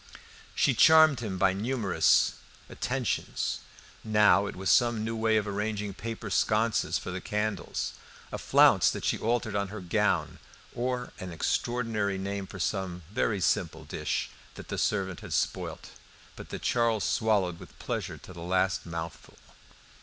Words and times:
She 0.55 0.73
charmed 0.73 1.19
him 1.19 1.37
by 1.37 1.53
numerous 1.53 2.33
attentions; 2.69 3.59
now 4.03 4.47
it 4.47 4.55
was 4.55 4.71
some 4.71 5.05
new 5.05 5.15
way 5.15 5.37
of 5.37 5.47
arranging 5.47 5.93
paper 5.93 6.31
sconces 6.31 6.97
for 6.97 7.11
the 7.11 7.21
candles, 7.21 7.93
a 8.31 8.39
flounce 8.39 8.89
that 8.89 9.05
she 9.05 9.19
altered 9.19 9.55
on 9.55 9.67
her 9.67 9.79
gown, 9.79 10.39
or 10.73 11.13
an 11.19 11.31
extraordinary 11.31 12.17
name 12.17 12.47
for 12.47 12.57
some 12.57 13.03
very 13.11 13.39
simple 13.39 13.83
dish 13.85 14.31
that 14.55 14.69
the 14.69 14.79
servant 14.79 15.19
had 15.19 15.33
spoilt, 15.33 15.91
but 16.35 16.49
that 16.49 16.63
Charles 16.63 17.03
swallowed 17.03 17.59
with 17.59 17.77
pleasure 17.77 18.17
to 18.17 18.33
the 18.33 18.41
last 18.41 18.87
mouthful. 18.87 19.37